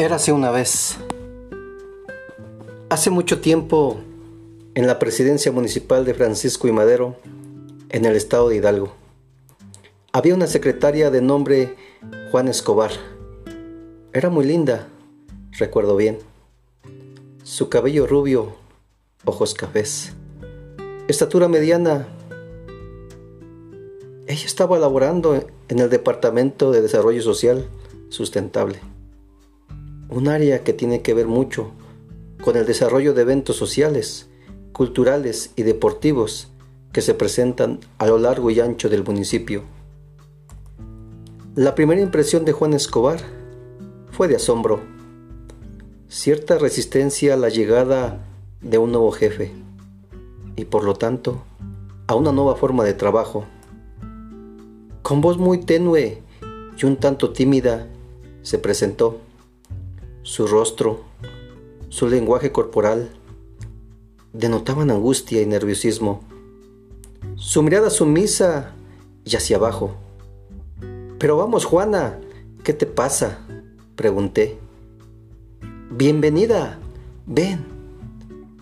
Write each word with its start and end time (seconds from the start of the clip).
Érase 0.00 0.32
una 0.32 0.50
vez. 0.50 0.96
Hace 2.88 3.10
mucho 3.10 3.42
tiempo, 3.42 4.00
en 4.74 4.86
la 4.86 4.98
presidencia 4.98 5.52
municipal 5.52 6.06
de 6.06 6.14
Francisco 6.14 6.66
y 6.66 6.72
Madero, 6.72 7.16
en 7.90 8.06
el 8.06 8.16
estado 8.16 8.48
de 8.48 8.56
Hidalgo, 8.56 8.94
había 10.10 10.34
una 10.34 10.46
secretaria 10.46 11.10
de 11.10 11.20
nombre 11.20 11.76
Juan 12.30 12.48
Escobar. 12.48 12.92
Era 14.14 14.30
muy 14.30 14.46
linda, 14.46 14.88
recuerdo 15.58 15.96
bien. 15.96 16.16
Su 17.42 17.68
cabello 17.68 18.06
rubio, 18.06 18.54
ojos 19.26 19.52
cafés, 19.52 20.14
estatura 21.08 21.46
mediana. 21.46 22.08
Ella 24.26 24.46
estaba 24.46 24.78
laborando 24.78 25.34
en 25.68 25.78
el 25.78 25.90
Departamento 25.90 26.70
de 26.70 26.80
Desarrollo 26.80 27.20
Social 27.20 27.68
Sustentable 28.08 28.80
un 30.10 30.28
área 30.28 30.64
que 30.64 30.72
tiene 30.72 31.02
que 31.02 31.14
ver 31.14 31.26
mucho 31.26 31.70
con 32.42 32.56
el 32.56 32.66
desarrollo 32.66 33.14
de 33.14 33.22
eventos 33.22 33.56
sociales, 33.56 34.28
culturales 34.72 35.52
y 35.56 35.62
deportivos 35.62 36.48
que 36.92 37.00
se 37.00 37.14
presentan 37.14 37.80
a 37.98 38.06
lo 38.06 38.18
largo 38.18 38.50
y 38.50 38.60
ancho 38.60 38.88
del 38.88 39.04
municipio. 39.04 39.62
La 41.54 41.74
primera 41.74 42.00
impresión 42.00 42.44
de 42.44 42.52
Juan 42.52 42.72
Escobar 42.72 43.20
fue 44.10 44.26
de 44.26 44.36
asombro, 44.36 44.80
cierta 46.08 46.58
resistencia 46.58 47.34
a 47.34 47.36
la 47.36 47.48
llegada 47.48 48.26
de 48.60 48.78
un 48.78 48.90
nuevo 48.90 49.12
jefe 49.12 49.52
y 50.56 50.64
por 50.64 50.84
lo 50.84 50.94
tanto 50.94 51.42
a 52.08 52.14
una 52.16 52.32
nueva 52.32 52.56
forma 52.56 52.84
de 52.84 52.94
trabajo. 52.94 53.44
Con 55.02 55.20
voz 55.20 55.38
muy 55.38 55.58
tenue 55.58 56.22
y 56.76 56.86
un 56.86 56.96
tanto 56.96 57.30
tímida 57.30 57.86
se 58.42 58.58
presentó 58.58 59.20
su 60.22 60.46
rostro, 60.46 61.00
su 61.88 62.08
lenguaje 62.08 62.52
corporal, 62.52 63.10
denotaban 64.32 64.90
angustia 64.90 65.40
y 65.40 65.46
nerviosismo. 65.46 66.22
Su 67.36 67.62
mirada 67.62 67.90
sumisa 67.90 68.74
y 69.24 69.34
hacia 69.36 69.56
abajo. 69.56 69.94
Pero 71.18 71.36
vamos, 71.36 71.64
Juana, 71.64 72.18
¿qué 72.62 72.72
te 72.72 72.86
pasa? 72.86 73.38
Pregunté. 73.96 74.58
Bienvenida, 75.90 76.78
ven, 77.26 77.66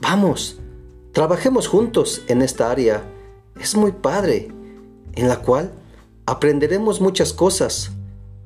vamos, 0.00 0.58
trabajemos 1.12 1.68
juntos 1.68 2.22
en 2.28 2.42
esta 2.42 2.70
área. 2.70 3.02
Es 3.60 3.74
muy 3.76 3.92
padre, 3.92 4.48
en 5.14 5.28
la 5.28 5.40
cual 5.40 5.72
aprenderemos 6.26 7.00
muchas 7.00 7.32
cosas. 7.32 7.90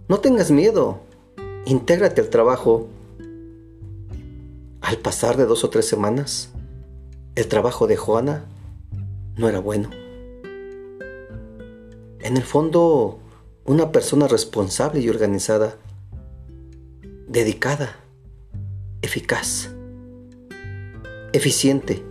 No 0.08 0.18
tengas 0.18 0.50
miedo, 0.50 1.00
intégrate 1.66 2.20
al 2.20 2.28
trabajo 2.28 2.88
al 4.92 4.98
pasar 4.98 5.38
de 5.38 5.46
dos 5.46 5.64
o 5.64 5.70
tres 5.70 5.88
semanas, 5.88 6.50
el 7.34 7.48
trabajo 7.48 7.86
de 7.86 7.96
Juana 7.96 8.44
no 9.38 9.48
era 9.48 9.58
bueno. 9.58 9.88
En 12.20 12.36
el 12.36 12.42
fondo, 12.42 13.18
una 13.64 13.90
persona 13.90 14.28
responsable 14.28 15.00
y 15.00 15.08
organizada, 15.08 15.78
dedicada, 17.26 17.96
eficaz, 19.00 19.70
eficiente, 21.32 22.04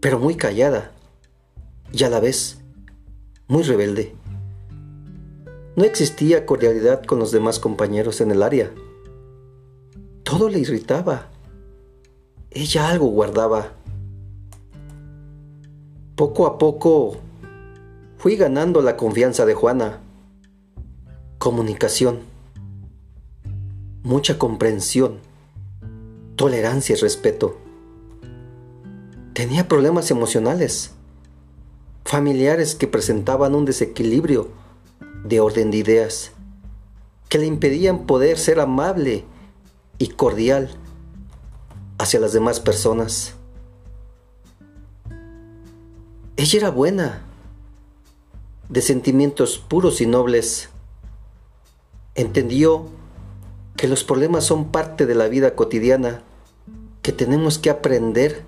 pero 0.00 0.18
muy 0.18 0.36
callada 0.36 0.92
y 1.92 2.02
a 2.04 2.08
la 2.08 2.20
vez 2.20 2.62
muy 3.46 3.62
rebelde. 3.62 4.14
No 5.76 5.84
existía 5.84 6.46
cordialidad 6.46 7.04
con 7.04 7.18
los 7.18 7.30
demás 7.30 7.58
compañeros 7.58 8.22
en 8.22 8.30
el 8.30 8.42
área 8.42 8.72
todo 10.24 10.48
le 10.48 10.58
irritaba. 10.58 11.28
Ella 12.50 12.88
algo 12.88 13.06
guardaba. 13.06 13.72
Poco 16.16 16.46
a 16.46 16.58
poco 16.58 17.18
fui 18.16 18.36
ganando 18.36 18.80
la 18.80 18.96
confianza 18.96 19.44
de 19.44 19.54
Juana. 19.54 20.00
Comunicación, 21.38 22.20
mucha 24.02 24.38
comprensión, 24.38 25.18
tolerancia 26.36 26.94
y 26.94 26.98
respeto. 26.98 27.58
Tenía 29.34 29.68
problemas 29.68 30.10
emocionales, 30.10 30.92
familiares 32.04 32.74
que 32.74 32.88
presentaban 32.88 33.54
un 33.54 33.66
desequilibrio 33.66 34.48
de 35.24 35.40
orden 35.40 35.70
de 35.70 35.78
ideas, 35.78 36.32
que 37.28 37.38
le 37.38 37.46
impedían 37.46 38.06
poder 38.06 38.38
ser 38.38 38.60
amable 38.60 39.24
y 39.98 40.08
cordial 40.08 40.70
hacia 41.98 42.20
las 42.20 42.32
demás 42.32 42.60
personas. 42.60 43.34
Ella 46.36 46.58
era 46.58 46.70
buena, 46.70 47.22
de 48.68 48.82
sentimientos 48.82 49.58
puros 49.58 50.00
y 50.00 50.06
nobles. 50.06 50.68
Entendió 52.14 52.88
que 53.76 53.88
los 53.88 54.04
problemas 54.04 54.44
son 54.44 54.70
parte 54.70 55.06
de 55.06 55.14
la 55.14 55.28
vida 55.28 55.54
cotidiana, 55.54 56.22
que 57.02 57.12
tenemos 57.12 57.58
que 57.58 57.70
aprender 57.70 58.42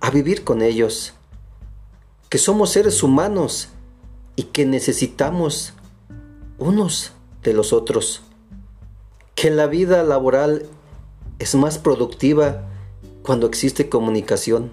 a 0.00 0.10
vivir 0.10 0.44
con 0.44 0.62
ellos, 0.62 1.14
que 2.28 2.38
somos 2.38 2.70
seres 2.70 3.02
humanos 3.02 3.68
y 4.36 4.44
que 4.44 4.66
necesitamos 4.66 5.74
unos 6.58 7.12
de 7.42 7.52
los 7.52 7.72
otros, 7.72 8.22
que 9.34 9.50
la 9.50 9.66
vida 9.66 10.02
laboral 10.02 10.66
es 11.38 11.54
más 11.54 11.78
productiva 11.78 12.68
cuando 13.22 13.46
existe 13.46 13.88
comunicación, 13.88 14.70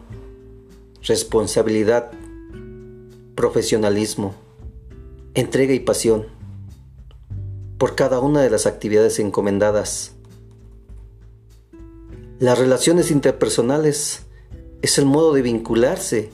responsabilidad, 1.03 2.11
profesionalismo, 3.35 4.33
entrega 5.33 5.73
y 5.73 5.79
pasión 5.79 6.25
por 7.77 7.95
cada 7.95 8.19
una 8.19 8.41
de 8.41 8.49
las 8.49 8.65
actividades 8.65 9.19
encomendadas. 9.19 10.13
Las 12.39 12.57
relaciones 12.57 13.11
interpersonales 13.11 14.23
es 14.81 14.97
el 14.97 15.05
modo 15.05 15.33
de 15.33 15.41
vincularse 15.41 16.31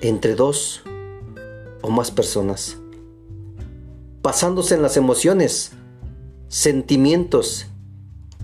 entre 0.00 0.34
dos 0.34 0.82
o 1.82 1.90
más 1.90 2.10
personas, 2.10 2.76
basándose 4.22 4.74
en 4.74 4.82
las 4.82 4.96
emociones, 4.96 5.72
sentimientos 6.48 7.66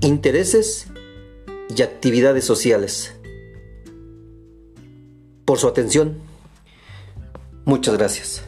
intereses 0.01 0.87
y 1.75 1.83
actividades 1.83 2.45
sociales. 2.45 3.15
Por 5.45 5.59
su 5.59 5.69
atención, 5.69 6.19
muchas 7.65 7.97
gracias. 7.97 8.43